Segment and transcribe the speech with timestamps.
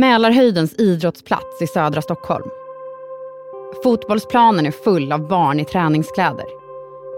[0.00, 2.48] Mälarhöjdens idrottsplats i södra Stockholm.
[3.84, 6.46] Fotbollsplanen är full av barn i träningskläder.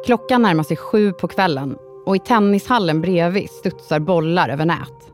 [0.07, 1.77] Klockan närmar sig sju på kvällen
[2.07, 5.13] och i tennishallen bredvid studsar bollar över nät.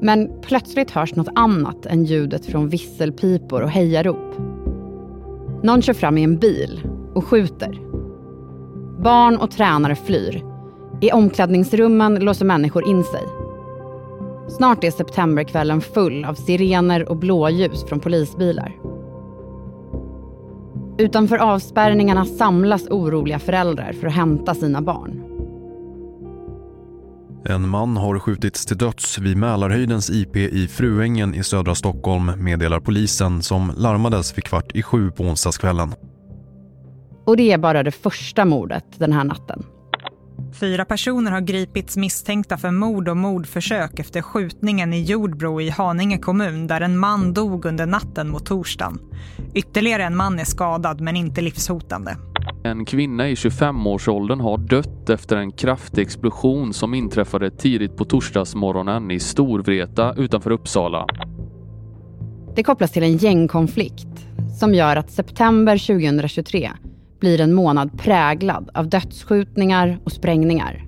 [0.00, 4.34] Men plötsligt hörs något annat än ljudet från visselpipor och hejarop.
[5.62, 6.80] Någon kör fram i en bil
[7.14, 7.80] och skjuter.
[9.02, 10.44] Barn och tränare flyr.
[11.00, 13.47] I omklädningsrummen låser människor in sig.
[14.48, 18.76] Snart är septemberkvällen full av sirener och blåljus från polisbilar.
[20.98, 25.24] Utanför avspärrningarna samlas oroliga föräldrar för att hämta sina barn.
[27.44, 32.80] En man har skjutits till döds vid Mälarhöjdens IP i Fruängen i södra Stockholm meddelar
[32.80, 35.94] polisen som larmades vid kvart i sju på onsdagskvällen.
[37.26, 39.62] Och det är bara det första mordet den här natten.
[40.52, 46.18] Fyra personer har gripits misstänkta för mord och mordförsök efter skjutningen i Jordbro i Haninge
[46.18, 48.98] kommun där en man dog under natten mot torsdagen.
[49.54, 52.16] Ytterligare en man är skadad men inte livshotande.
[52.64, 59.10] En kvinna i 25-årsåldern har dött efter en kraftig explosion som inträffade tidigt på torsdagsmorgonen
[59.10, 61.06] i Storvreta utanför Uppsala.
[62.56, 64.26] Det kopplas till en gängkonflikt
[64.60, 66.70] som gör att september 2023
[67.20, 70.84] blir en månad präglad av dödsskjutningar och sprängningar.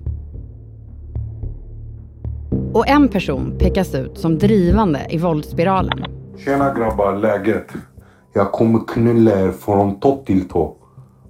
[2.73, 6.03] Och en person pekas ut som drivande i våldsspiralen.
[6.45, 7.67] Tjena grabbar, läget?
[8.33, 10.75] Jag kommer knulla er från topp till tå.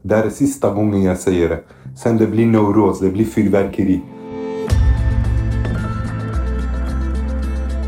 [0.01, 1.59] Det här är sista gången jag säger det.
[1.97, 4.01] Sen det blir neuros, det blir fyrverkeri.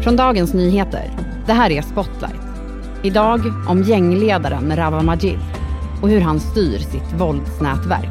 [0.03, 1.11] Från Dagens Nyheter.
[1.45, 2.41] Det här är Spotlight.
[3.03, 5.39] Idag om gängledaren Rawa Majid
[6.03, 8.09] och hur han styr sitt våldsnätverk.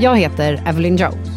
[0.00, 1.28] Jag heter Evelyn Jones.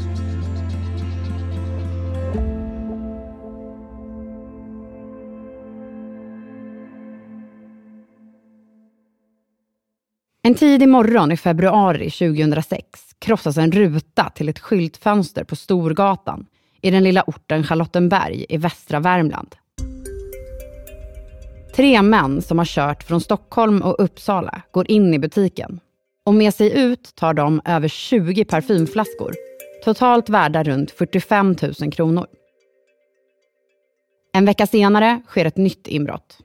[10.43, 12.85] En tidig morgon i februari 2006
[13.19, 16.45] krossas en ruta till ett skyltfönster på Storgatan
[16.81, 19.55] i den lilla orten Charlottenberg i västra Värmland.
[21.81, 25.79] Tre män som har kört från Stockholm och Uppsala går in i butiken.
[26.25, 29.35] Och med sig ut tar de över 20 parfymflaskor,
[29.83, 32.27] totalt värda runt 45 000 kronor.
[34.33, 36.37] En vecka senare sker ett nytt inbrott.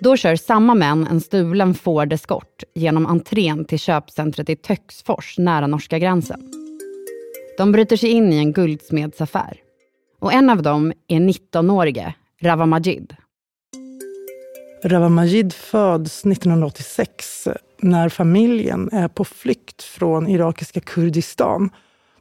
[0.00, 5.66] Då kör samma män en stulen Ford Escort genom entrén till köpcentret i Töcksfors nära
[5.66, 6.52] norska gränsen.
[7.58, 9.60] De bryter sig in i en guldsmedsaffär.
[10.20, 13.16] Och en av dem är 19-årige Rawa Majid.
[14.84, 17.48] Rawa Majid föds 1986
[17.78, 21.70] när familjen är på flykt från irakiska Kurdistan.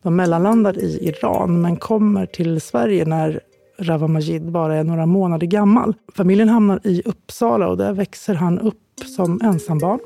[0.01, 3.39] De mellanlandar i Iran men kommer till Sverige när
[3.79, 5.93] Rawa Majid bara är några månader gammal.
[6.15, 9.99] Familjen hamnar i Uppsala och där växer han upp som ensambarn.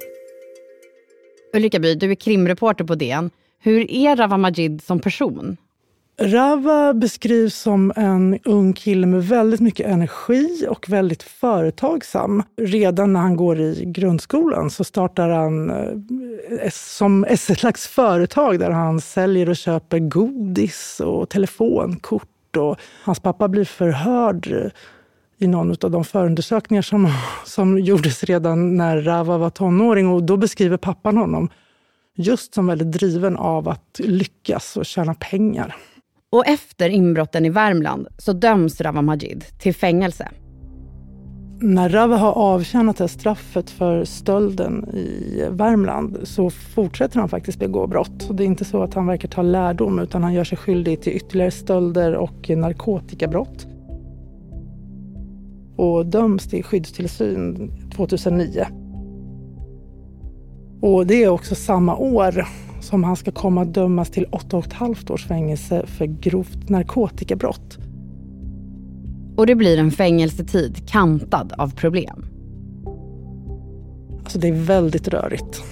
[1.54, 3.30] Ulrika By, du är krimreporter på DN.
[3.60, 5.58] Hur är Rawa Majid som person?
[6.19, 12.44] Rava beskrivs som en ung kille med väldigt mycket energi och väldigt företagsam.
[12.57, 18.69] Redan när han går i grundskolan så startar han eh, som ett slags företag där
[18.72, 22.57] han säljer och köper godis och telefonkort.
[22.57, 24.72] Och hans pappa blir förhörd
[25.38, 27.09] i någon av de förundersökningar som,
[27.45, 30.07] som gjordes redan när Rava var tonåring.
[30.07, 31.50] Och då beskriver pappan honom
[32.16, 35.75] just som väldigt driven av att lyckas och tjäna pengar.
[36.33, 40.29] Och efter inbrotten i Värmland så döms Rawa Majid till fängelse.
[41.61, 47.88] När Rawa har avtjänat det straffet för stölden i Värmland så fortsätter han faktiskt begå
[47.88, 48.38] brott.
[48.38, 51.13] Det är inte så att han verkar ta lärdom utan han gör sig skyldig till
[51.13, 53.67] ytterligare stölder och narkotikabrott.
[55.75, 58.65] Och döms till skyddstillsyn 2009.
[60.81, 62.45] Och det är också samma år
[62.83, 67.77] som han ska komma att dömas till 8,5 års fängelse för grovt narkotikabrott.
[69.38, 72.25] Och det blir en fängelsetid kantad av problem.
[74.24, 75.63] Alltså det är väldigt rörigt.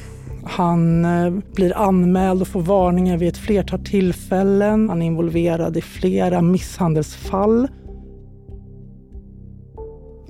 [0.43, 4.89] Han eh, blir anmäld och får varningar vid ett flertal tillfällen.
[4.89, 7.67] Han är involverad i flera misshandelsfall.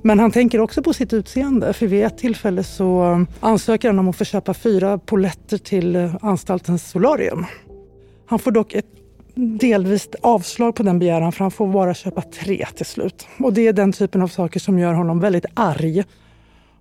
[0.02, 1.72] Men han tänker också på sitt utseende.
[1.72, 5.96] För vid ett tillfälle så eh, ansöker han om att få köpa fyra poletter till
[5.96, 7.46] eh, anstaltens solarium.
[8.26, 8.86] Han får dock ett
[9.34, 13.26] delvis avslag på den begäran för han får bara köpa tre till slut.
[13.38, 16.04] Och det är den typen av saker som gör honom väldigt arg.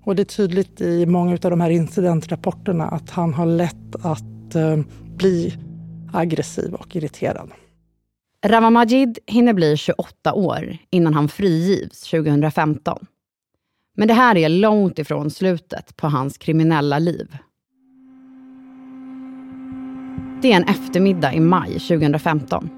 [0.04, 4.56] Och det är tydligt i många av de här incidentrapporterna att han har lätt att
[4.56, 4.78] eh,
[5.16, 5.58] bli
[6.14, 7.52] aggressiv och irriterad.
[8.46, 13.06] Rawa Majid hinner bli 28 år innan han frigivs 2015.
[13.98, 17.38] Men det här är långt ifrån slutet på hans kriminella liv.
[20.42, 22.70] Det är en eftermiddag i maj 2015.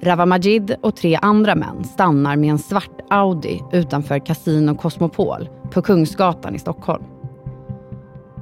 [0.00, 5.82] Rawa Majid och tre andra män stannar med en svart Audi utanför Casino Cosmopol på
[5.82, 7.04] Kungsgatan i Stockholm.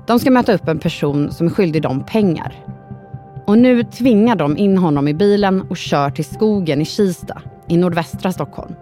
[0.06, 2.64] De ska möta upp en person som är skyldig dem pengar.
[3.50, 7.76] Och nu tvingar de in honom i bilen och kör till skogen i Kista i
[7.76, 8.74] nordvästra Stockholm.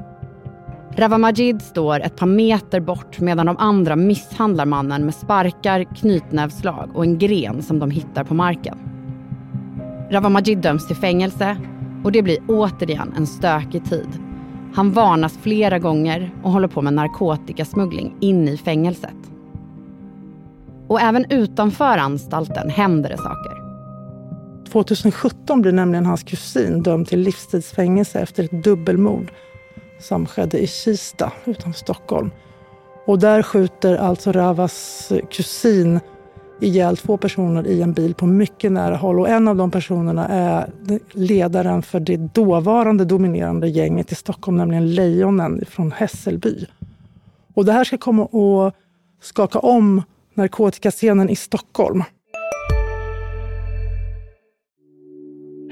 [0.96, 6.90] Rawa Majid står ett par meter bort medan de andra misshandlar mannen med sparkar, knytnävslag
[6.94, 8.78] och en gren som de hittar på marken.
[10.10, 11.56] Rawa Majid döms till fängelse
[12.04, 14.08] och det blir återigen en stökig tid.
[14.74, 19.30] Han varnas flera gånger och håller på med narkotikasmuggling in i fängelset.
[20.88, 23.57] Och även utanför anstalten händer det saker.
[24.84, 29.32] 2017 blir nämligen hans kusin dömd till livstidsfängelse efter ett dubbelmord
[30.00, 32.30] som skedde i Kista utanför Stockholm.
[33.06, 36.00] Och där skjuter alltså Ravas kusin
[36.60, 39.20] ihjäl två personer i en bil på mycket nära håll.
[39.20, 40.70] Och en av de personerna är
[41.12, 46.66] ledaren för det dåvarande dominerande gänget i Stockholm, nämligen Lejonen från Hässelby.
[47.54, 48.74] Och det här ska komma att
[49.20, 50.02] skaka om
[50.34, 52.04] narkotikascenen i Stockholm.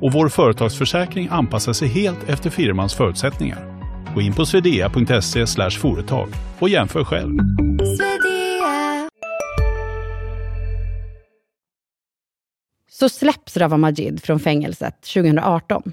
[0.00, 3.74] och vår företagsförsäkring anpassar sig helt efter firmans förutsättningar.
[4.14, 7.38] Gå in på swedea.se företag och jämför själv.
[12.90, 15.92] Så släpps Rawa Majid från fängelset 2018.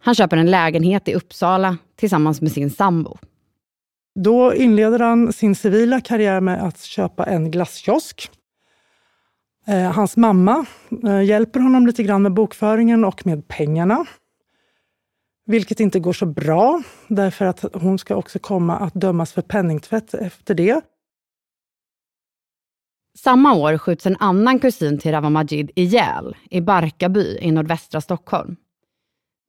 [0.00, 3.18] Han köper en lägenhet i Uppsala tillsammans med sin sambo.
[4.14, 8.30] Då inleder han sin civila karriär med att köpa en glasskiosk.
[9.66, 10.66] Eh, hans mamma
[11.04, 14.06] eh, hjälper honom lite grann med bokföringen och med pengarna.
[15.46, 20.14] Vilket inte går så bra, därför att hon ska också komma att dömas för penningtvätt
[20.14, 20.80] efter det.
[23.18, 28.56] Samma år skjuts en annan kusin till Rawa Majid ihjäl i Barkarby i nordvästra Stockholm.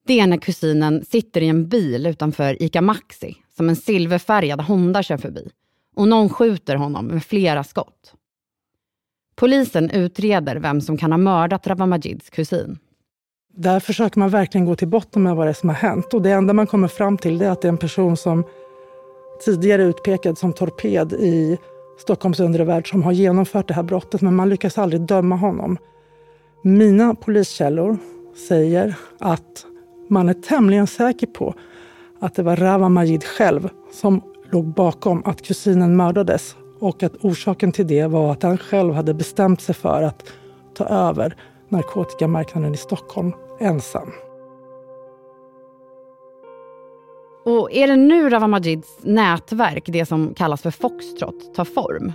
[0.06, 5.02] Det är när kusinen sitter i en bil utanför ICA Maxi som en silverfärgad Honda
[5.02, 5.50] kör förbi
[5.96, 8.14] och någon skjuter honom med flera skott.
[9.36, 12.78] Polisen utreder vem som kan ha mördat Rawa Majids kusin.
[13.56, 16.14] Där försöker man verkligen gå till botten med vad det är som har hänt.
[16.14, 18.44] Och det enda man kommer fram till är att det är en person som
[19.44, 21.58] tidigare utpekad som torped i
[21.98, 25.78] Stockholms undre värld som har genomfört det här brottet, men man lyckas aldrig döma honom.
[26.62, 27.98] Mina poliskällor
[28.48, 29.66] säger att
[30.08, 31.54] man är tämligen säker på
[32.20, 34.22] att det var Rawa Majid själv som
[34.52, 39.14] låg bakom att kusinen mördades och att orsaken till det var att han själv hade
[39.14, 40.32] bestämt sig för att
[40.74, 41.36] ta över
[41.68, 44.12] narkotikamarknaden i Stockholm ensam.
[47.44, 52.12] Och är det nu Rawa Majids nätverk, det som kallas för Foxtrot, tar form?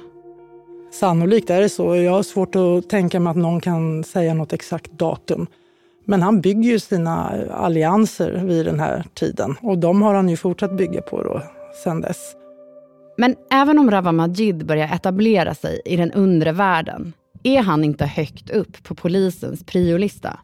[0.91, 1.95] Sannolikt är det så.
[1.95, 5.47] Jag har svårt att tänka mig att någon kan säga något exakt datum.
[6.05, 10.37] Men han bygger ju sina allianser vid den här tiden och de har han ju
[10.37, 11.41] fortsatt bygga på då,
[11.83, 12.35] sen dess.
[13.21, 17.13] Men även om Rawa Majid börjar etablera sig i den undre världen
[17.43, 20.39] är han inte högt upp på polisens priolista.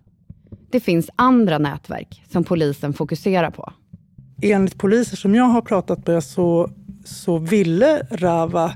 [0.71, 3.73] Det finns andra nätverk som polisen fokuserar på.
[4.41, 6.69] Enligt poliser som jag har pratat med så,
[7.05, 8.71] så ville Rava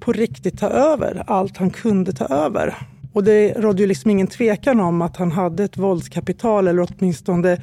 [0.00, 2.74] på riktigt ta över allt han kunde ta över.
[3.12, 7.62] Och det rådde ju liksom ingen tvekan om att han hade ett våldskapital eller åtminstone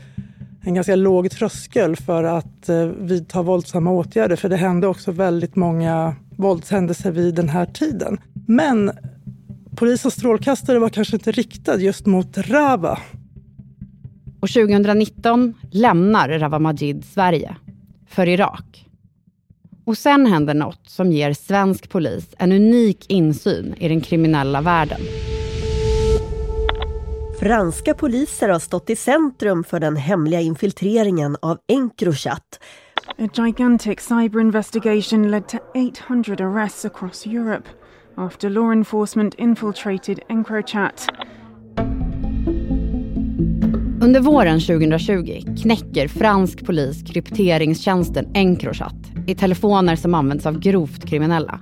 [0.64, 4.36] en ganska låg tröskel för att eh, vidta våldsamma åtgärder.
[4.36, 8.18] För det hände också väldigt många våldshändelser vid den här tiden.
[8.48, 8.92] Men
[9.76, 13.00] polisens strålkastare var kanske inte riktad just mot Rava.
[14.40, 17.56] Och 2019 lämnar Rawa Majid Sverige
[18.08, 18.88] för Irak.
[19.86, 25.02] Och sen händer något som ger svensk polis en unik insyn i den kriminella världen.
[27.42, 32.60] Franska poliser har stått i centrum för den hemliga infiltreringen av Encrochat.
[33.18, 35.58] A gigantic cyber investigation led to
[36.08, 37.70] 800 arrests across Europe
[38.16, 41.08] after law enforcement infiltrated Encrochat.
[44.02, 48.96] Under våren 2020 knäcker fransk polis krypteringstjänsten Encrochat
[49.28, 51.60] i telefoner som används av grovt kriminella.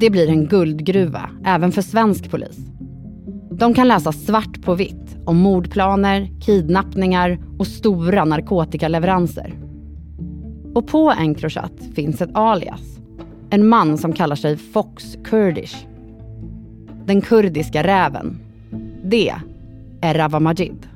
[0.00, 2.71] Det blir en guldgruva även för svensk polis.
[3.58, 9.54] De kan läsa svart på vitt om mordplaner, kidnappningar och stora narkotikaleveranser.
[10.74, 12.98] Och på Encrochat finns ett alias.
[13.50, 15.86] En man som kallar sig Fox Kurdish.
[17.06, 18.40] Den kurdiska räven.
[19.04, 19.34] Det
[20.00, 20.86] är Rawa Majid.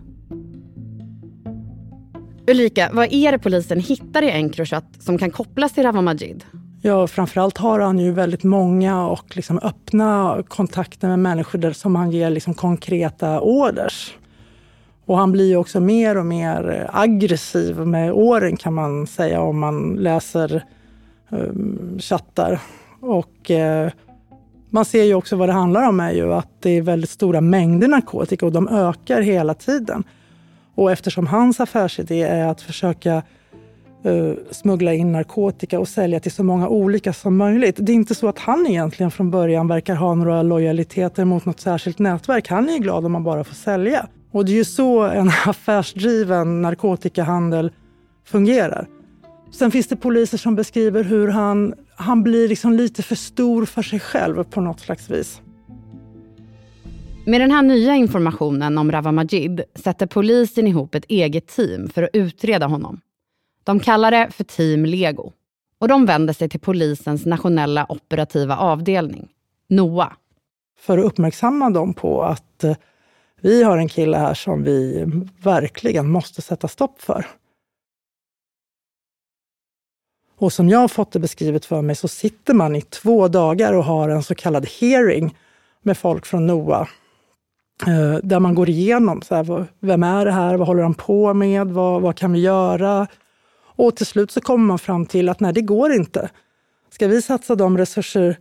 [2.50, 6.44] Ulrika, vad är det polisen hittar i Encrochat som kan kopplas till Rawa Majid?
[6.86, 11.96] Ja, framförallt har han ju väldigt många och liksom öppna kontakter med människor där som
[11.96, 14.14] han ger liksom konkreta orders.
[15.04, 19.94] Och han blir också mer och mer aggressiv med åren kan man säga om man
[19.94, 20.64] läser
[21.28, 22.60] um, chattar.
[23.00, 23.90] Och eh,
[24.70, 27.40] man ser ju också vad det handlar om är ju att det är väldigt stora
[27.40, 30.04] mängder narkotika och de ökar hela tiden.
[30.74, 33.22] Och eftersom hans affärsidé är att försöka
[34.06, 37.76] uh, smuggla in narkotika och sälja till så många olika som möjligt.
[37.78, 41.60] Det är inte så att han egentligen från början verkar ha några lojaliteter mot något
[41.60, 42.48] särskilt nätverk.
[42.48, 44.06] Han är glad om man bara får sälja.
[44.30, 47.70] Och det är ju så en affärsdriven narkotikahandel
[48.24, 48.86] fungerar.
[49.50, 53.82] Sen finns det poliser som beskriver hur han, han blir liksom lite för stor för
[53.82, 55.40] sig själv på något slags vis.
[57.26, 62.02] Med den här nya informationen om Rawa Majid sätter polisen ihop ett eget team för
[62.02, 63.00] att utreda honom.
[63.66, 65.32] De kallar det för Team Lego.
[65.78, 69.28] Och de vänder sig till polisens nationella operativa avdelning,
[69.68, 70.12] NOA.
[70.78, 72.76] För att uppmärksamma dem på att eh,
[73.40, 75.04] vi har en kille här som vi
[75.42, 77.26] verkligen måste sätta stopp för.
[80.38, 83.72] Och som jag har fått det beskrivet för mig så sitter man i två dagar
[83.72, 85.36] och har en så kallad hearing
[85.82, 86.88] med folk från NOA.
[87.86, 91.34] Eh, där man går igenom, så här, vem är det här, vad håller han på
[91.34, 93.06] med, vad, vad kan vi göra?
[93.76, 96.30] Och till slut så kommer man fram till att nej, det går inte.
[96.90, 98.38] Ska vi satsa de resurser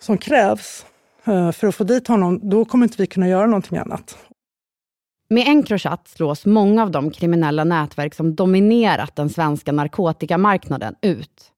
[0.00, 0.86] som krävs
[1.24, 4.18] eh, för att få dit honom, då kommer inte vi kunna göra någonting annat.
[5.28, 11.50] Med Encrochat slås många av de kriminella nätverk som dominerat den svenska narkotikamarknaden ut.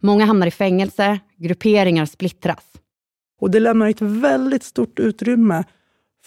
[0.00, 2.64] Många hamnar i fängelse, grupperingar splittras.
[3.40, 5.64] Och det lämnar ett väldigt stort utrymme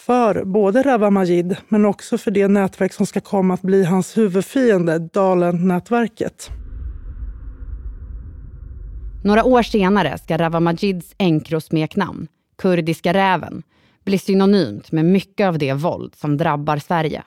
[0.06, 4.18] för både Rawa Majid, men också för det nätverk som ska komma att bli hans
[4.18, 6.50] huvudfiende, Dalen-nätverket.
[9.24, 12.26] Några år senare ska Rawa Majids Encro-smeknamn,
[12.58, 13.62] Kurdiska räven,
[14.04, 17.22] bli synonymt med mycket av det våld som drabbar Sverige.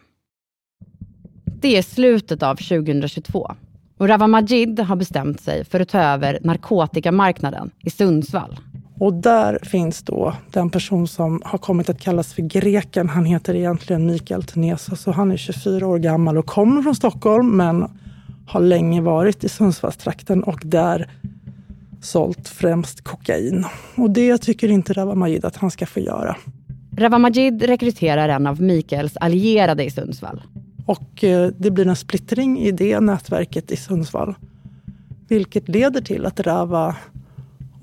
[1.62, 3.56] Det är slutet av 2022
[3.98, 8.60] och Rawa Majid har bestämt sig för att ta över narkotikamarknaden i Sundsvall.
[9.00, 13.10] Och där finns då den person som har kommit att kallas för greken.
[13.10, 17.58] Han heter egentligen Mikael Tenesa, så han är 24 år gammal och kommer från Stockholm
[17.58, 17.92] men
[18.48, 21.10] har länge varit i Sundsvallstrakten och där
[22.02, 23.66] sålt främst kokain.
[23.96, 26.36] Och det tycker inte Rawa Majid att han ska få göra.
[26.98, 30.42] Rawa Majid rekryterar en av Mikaels allierade i Sundsvall.
[30.86, 34.36] Och eh, det blir en splittring i det nätverket i Sundsvall.
[35.28, 36.96] Vilket leder till att Rawa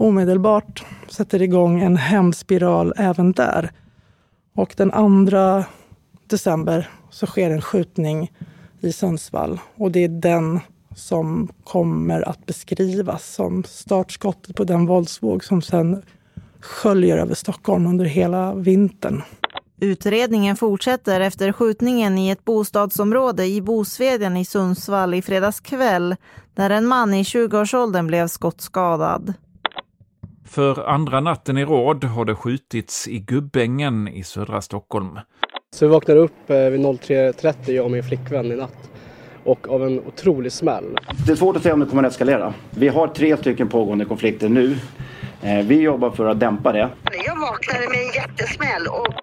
[0.03, 3.71] omedelbart sätter igång en hämndspiral även där.
[4.55, 4.91] Och den
[5.31, 5.65] 2
[6.27, 8.33] december så sker en skjutning
[8.81, 9.61] i Sundsvall.
[9.77, 10.61] Och det är den
[10.97, 16.03] som kommer att beskrivas som startskottet på den våldsvåg som sen
[16.61, 19.23] sköljer över Stockholm under hela vintern.
[19.81, 26.17] Utredningen fortsätter efter skjutningen i ett bostadsområde i Bosveden i Sundsvall i fredags kväll
[26.55, 29.35] där en man i 20-årsåldern blev skottskadad.
[30.53, 35.19] För andra natten i rad har det skjutits i Gubbängen i södra Stockholm.
[35.75, 38.91] Så vi vaknade upp eh, vid 03.30, jag och min flickvän i natt.
[39.45, 40.99] Och av en otrolig smäll.
[41.27, 42.55] Det är svårt att säga om det kommer att eskalera.
[42.71, 44.77] Vi har tre stycken pågående konflikter nu.
[45.43, 46.91] Eh, vi jobbar för att dämpa det.
[47.27, 48.87] Jag vaknade med en jättesmäll.
[48.89, 49.15] Och...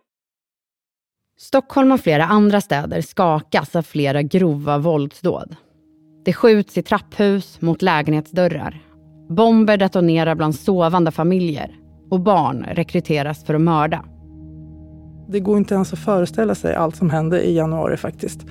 [1.37, 5.55] Stockholm och flera andra städer skakas av flera grova våldsdåd.
[6.25, 8.88] Det skjuts i trapphus mot lägenhetsdörrar.
[9.29, 11.75] Bomber detonerar bland sovande familjer
[12.09, 14.05] och barn rekryteras för att mörda.
[15.27, 18.41] Det går inte ens att föreställa sig allt som hände i januari faktiskt.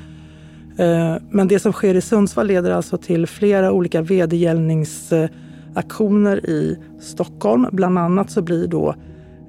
[0.79, 7.67] Eh, men det som sker i Sundsvall leder alltså till flera olika vedergällningsaktioner i Stockholm.
[7.73, 8.95] Bland annat så blir då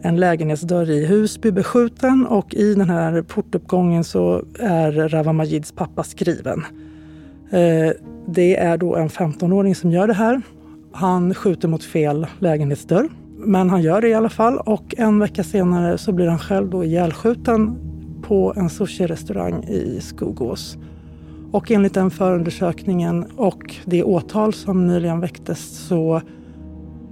[0.02, 6.04] en lägenhetsdörr i Husby beskjuten och i den här portuppgången så är Rawa Majids pappa
[6.04, 6.66] skriven.
[7.52, 7.92] Eh,
[8.28, 10.42] det är då en 15-åring som gör det här.
[10.92, 15.44] Han skjuter mot fel lägenhetsdörr, men han gör det i alla fall och en vecka
[15.44, 17.78] senare så blir han själv då ihjälskjuten
[18.22, 20.78] på en sushi-restaurang i Skogås.
[21.52, 26.22] Och enligt den förundersökningen och det åtal som nyligen väcktes så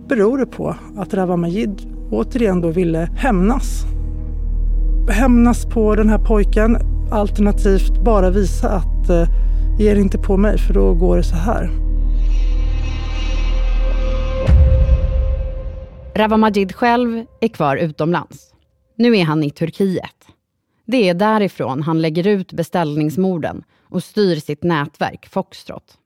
[0.08, 1.82] beror det på att Rawa Majid
[2.12, 3.84] återigen då ville hämnas.
[5.10, 6.78] Hämnas på den här pojken
[7.12, 9.28] alternativt bara visa att eh,
[9.80, 11.87] ge er inte på mig för då går det så här.
[16.18, 18.54] Rawa Majid själv är kvar utomlands.
[18.96, 20.28] Nu är han i Turkiet.
[20.86, 25.98] Det är därifrån han lägger ut beställningsmorden och styr sitt nätverk Foxtrot.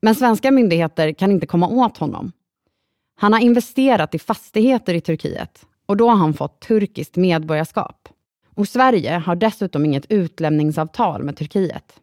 [0.00, 2.32] Men svenska myndigheter kan inte komma åt honom.
[3.16, 8.08] Han har investerat i fastigheter i Turkiet och då har han fått turkiskt medborgarskap.
[8.54, 12.00] Och Sverige har dessutom inget utlämningsavtal med Turkiet.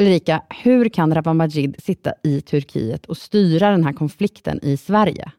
[0.00, 5.32] Ulrika, hur kan Rawa Majid sitta i Turkiet och styra den här konflikten i Sverige?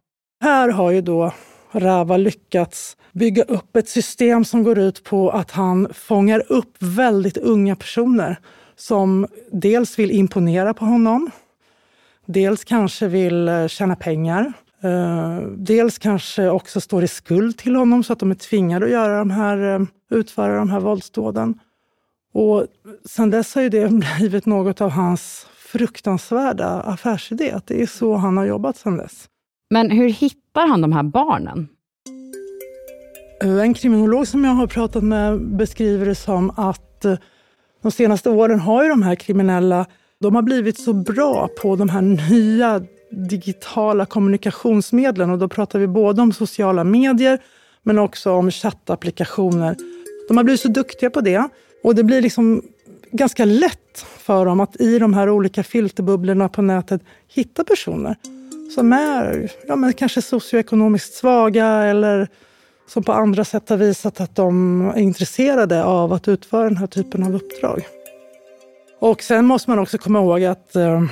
[0.43, 1.33] Här har ju då
[1.71, 7.37] Rava lyckats bygga upp ett system som går ut på att han fångar upp väldigt
[7.37, 8.39] unga personer
[8.75, 11.31] som dels vill imponera på honom,
[12.25, 14.53] dels kanske vill eh, tjäna pengar,
[14.83, 18.91] eh, dels kanske också står i skuld till honom så att de är tvingade att
[18.91, 21.59] göra de här, eh, utföra de här våldsdåden.
[22.33, 22.67] Och
[23.05, 27.51] sen dess har ju det blivit något av hans fruktansvärda affärsidé.
[27.51, 29.27] Att det är så han har jobbat sen dess.
[29.69, 31.67] Men hur hittar han de här barnen?
[33.43, 37.17] En kriminolog som jag har pratat med beskriver det som att eh,
[37.81, 39.85] de senaste åren har ju de här kriminella
[40.19, 45.29] de har blivit så bra på de här nya digitala kommunikationsmedlen.
[45.29, 47.39] Och då pratar vi både om sociala medier
[47.83, 49.75] men också om chattapplikationer.
[50.27, 51.49] De har blivit så duktiga på det.
[51.83, 52.61] Och det blir liksom
[53.11, 58.15] ganska lätt för dem att i de här olika filterbubblorna på nätet hitta personer
[58.75, 62.27] som är ja, men kanske socioekonomiskt svaga eller
[62.87, 66.87] som på andra sätt har visat att de är intresserade av att utföra den här
[66.87, 67.87] typen av uppdrag.
[68.99, 71.03] Och sen måste man också komma ihåg att, eh,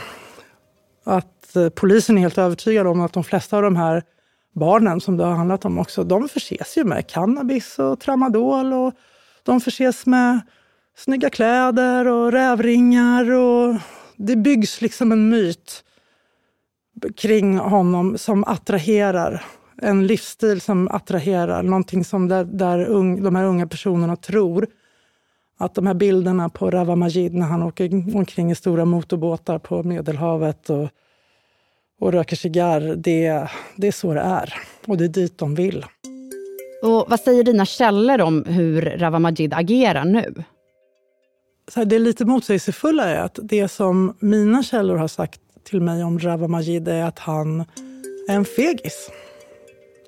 [1.03, 4.03] att eh, polisen är helt övertygad om att de flesta av de här
[4.55, 8.93] barnen som det har handlat om också, de förses ju med cannabis och tramadol och
[9.43, 10.39] de förses med
[10.99, 13.75] snygga kläder och rävringar och
[14.15, 15.83] det byggs liksom en myt
[17.15, 19.45] kring honom som attraherar.
[19.81, 24.67] En livsstil som attraherar, någonting som där, där un, de här unga personerna tror
[25.57, 29.83] att de här bilderna på Rawa Majid när han åker omkring i stora motorbåtar på
[29.83, 30.89] Medelhavet och,
[31.99, 34.53] och röker cigarr, det, det är så det är.
[34.85, 35.85] Och det är dit de vill.
[36.83, 40.43] Och Vad säger dina källor om hur Rawa Majid agerar nu?
[41.73, 45.82] Så här, det är lite motsägelsefulla är att det som mina källor har sagt till
[45.82, 47.60] mig om Rawa Majid är att han
[48.27, 49.10] är en fegis.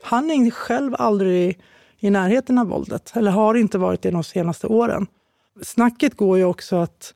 [0.03, 1.59] Han är själv aldrig
[1.99, 5.07] i närheten av våldet, eller har inte varit det de senaste åren.
[5.61, 7.13] Snacket går ju också att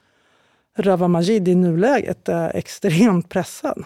[0.77, 3.83] Rawa Majid i nuläget är extremt pressad.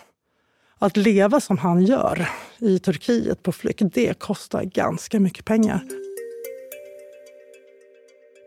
[0.80, 5.82] Att leva som han gör i Turkiet på flykt, det kostar ganska mycket pengar.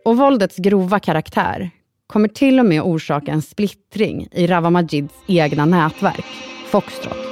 [0.05, 1.71] Och våldets grova karaktär
[2.13, 6.27] kommer till och med orsaka en splittring i Rawa Majids egna nätverk,
[6.67, 7.32] Foxtrot.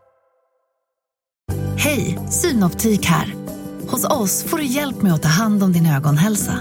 [1.83, 3.35] Hej, Synoptik här.
[3.87, 6.53] Hos oss får du hjälp med att ta hand om din ögonhälsa.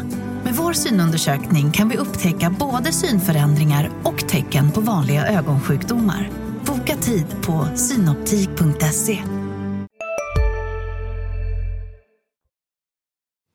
[0.44, 6.30] Med vår synundersökning kan vi upptäcka både synförändringar och tecken på vanliga ögonsjukdomar.
[6.66, 9.18] Boka tid på synoptik.se.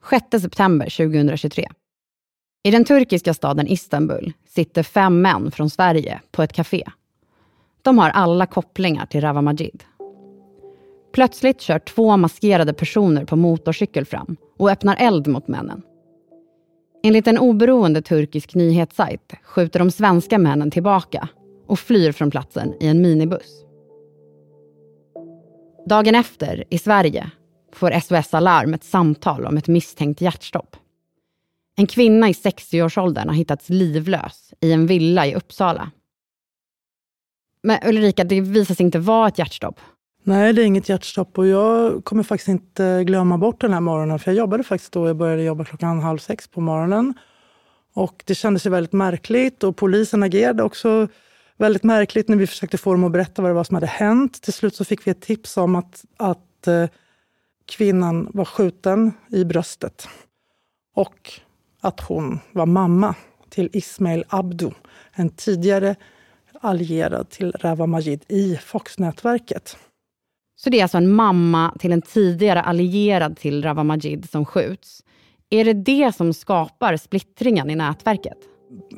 [0.09, 1.67] 6 september 2023.
[2.63, 6.83] I den turkiska staden Istanbul sitter fem män från Sverige på ett café.
[7.81, 9.83] De har alla kopplingar till Rawa Majid.
[11.15, 15.81] Plötsligt kör två maskerade personer på motorcykel fram och öppnar eld mot männen.
[17.03, 21.29] Enligt en oberoende turkisk nyhetssajt skjuter de svenska männen tillbaka
[21.67, 23.65] och flyr från platsen i en minibuss.
[25.85, 27.31] Dagen efter, i Sverige,
[27.73, 30.75] får SOS Alarm ett samtal om ett misstänkt hjärtstopp.
[31.75, 35.91] En kvinna i 60-årsåldern har hittats livlös i en villa i Uppsala.
[37.63, 39.79] Men Ulrika, det visar sig inte vara ett hjärtstopp.
[40.27, 44.19] Nej, det är inget hjärtstopp och jag kommer faktiskt inte glömma bort den här morgonen.
[44.19, 47.13] För jag jobbade faktiskt då, jag började jobba klockan halv sex på morgonen.
[47.93, 51.07] Och det kändes ju väldigt märkligt och polisen agerade också
[51.57, 54.41] väldigt märkligt när vi försökte få dem att berätta vad det var som hade hänt.
[54.41, 56.85] Till slut så fick vi ett tips om att, att eh,
[57.65, 60.07] kvinnan var skjuten i bröstet
[60.95, 61.31] och
[61.81, 63.15] att hon var mamma
[63.49, 64.71] till Ismail Abdu,
[65.13, 65.95] en tidigare
[66.61, 69.77] allierad till Rawa Majid i Fox-nätverket.
[70.55, 75.03] Så det är alltså en mamma till en tidigare allierad till Rawa Majid som skjuts.
[75.49, 78.37] Är det det som skapar splittringen i nätverket?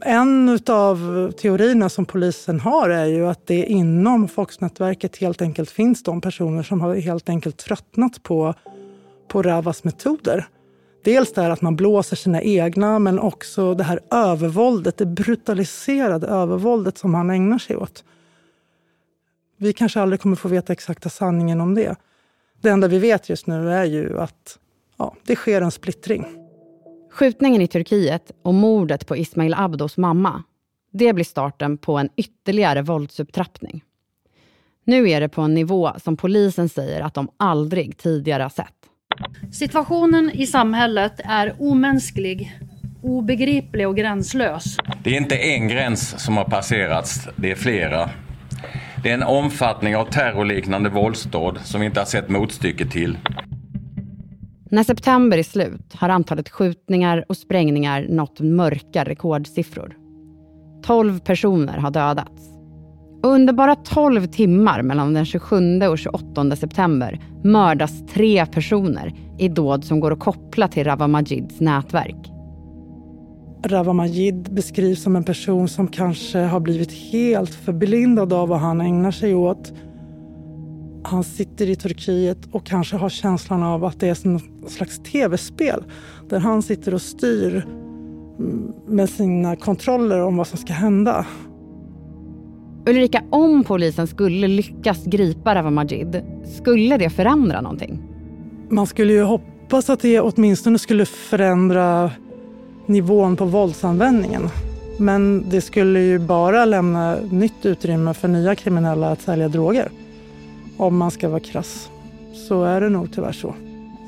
[0.05, 6.03] En av teorierna som polisen har är ju att det inom Fox-nätverket helt enkelt finns
[6.03, 8.53] de personer som har helt enkelt tröttnat på,
[9.27, 10.47] på Ravas metoder.
[11.03, 16.27] Dels det här att man blåser sina egna, men också det här övervåldet, det brutaliserade
[16.27, 18.03] övervåldet som han ägnar sig åt.
[19.57, 21.95] Vi kanske aldrig kommer få veta exakta sanningen om det.
[22.61, 24.59] Det enda vi vet just nu är ju att
[24.97, 26.25] ja, det sker en splittring.
[27.11, 30.43] Skjutningen i Turkiet och mordet på Ismail Abdos mamma,
[30.91, 33.83] det blir starten på en ytterligare våldsupptrappning.
[34.83, 38.73] Nu är det på en nivå som polisen säger att de aldrig tidigare har sett.
[39.51, 42.59] Situationen i samhället är omänsklig,
[43.03, 44.77] obegriplig och gränslös.
[45.03, 48.09] Det är inte en gräns som har passerats, det är flera.
[49.07, 53.17] Det är en omfattning av terrorliknande våldsdåd som vi inte har sett motstycke till.
[54.71, 59.95] När september är slut har antalet skjutningar och sprängningar nått mörka rekordsiffror.
[60.83, 62.49] 12 personer har dödats.
[63.23, 69.47] Och under bara 12 timmar mellan den 27 och 28 september mördas tre personer i
[69.47, 72.36] dåd som går att koppla till Rawa Majids nätverk.
[73.63, 78.81] Rawa Majid beskrivs som en person som kanske har blivit helt förblindad av vad han
[78.81, 79.73] ägnar sig åt.
[81.03, 84.99] Han sitter i Turkiet och kanske har känslan av att det är som ett slags
[84.99, 85.83] tv-spel
[86.29, 87.65] där han sitter och styr
[88.87, 91.25] med sina kontroller om vad som ska hända.
[92.85, 96.21] Ulrika, om polisen skulle lyckas gripa Rawa Majid,
[96.57, 97.99] skulle det förändra någonting?
[98.69, 102.11] Man skulle ju hoppas att det åtminstone skulle förändra
[102.87, 104.49] nivån på våldsanvändningen.
[104.99, 109.89] Men det skulle ju bara lämna nytt utrymme för nya kriminella att sälja droger.
[110.77, 111.89] Om man ska vara krass.
[112.47, 113.55] Så är det nog tyvärr så.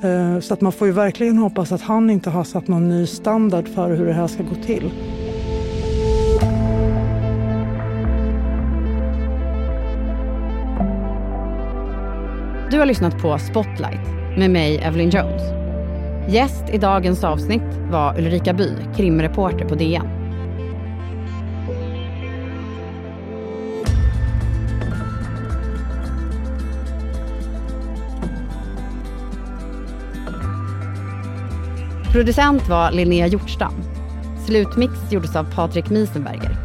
[0.03, 3.07] Eh, så att man får ju verkligen hoppas att han inte har satt någon ny
[3.07, 4.91] standard för hur det här ska gå till.
[12.71, 15.58] Du har lyssnat på Spotlight med mig, Evelyn Jones.
[16.29, 17.61] Gäst i dagens avsnitt
[17.91, 20.07] var Ulrika By, krimreporter på DN.
[32.11, 33.73] Producent var Linnea Hjortstam.
[34.45, 36.57] Slutmix gjordes av Patrik Miesenberger.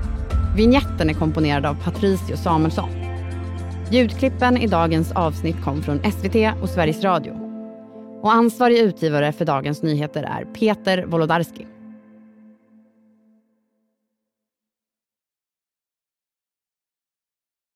[0.56, 2.90] Vinjetten är komponerad av Patricio Samuelsson.
[3.90, 7.43] Ljudklippen i dagens avsnitt kom från SVT och Sveriges Radio.
[8.24, 11.66] Och ansvarig utgivare för dagens nyheter är Peter Wolodarski.